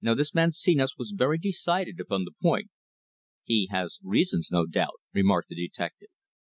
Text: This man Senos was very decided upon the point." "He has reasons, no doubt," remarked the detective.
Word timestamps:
This 0.17 0.33
man 0.33 0.49
Senos 0.49 0.97
was 0.97 1.13
very 1.15 1.37
decided 1.37 1.99
upon 1.99 2.23
the 2.23 2.31
point." 2.31 2.71
"He 3.43 3.67
has 3.69 3.99
reasons, 4.01 4.49
no 4.51 4.65
doubt," 4.65 4.99
remarked 5.13 5.49
the 5.49 5.55
detective. 5.55 6.09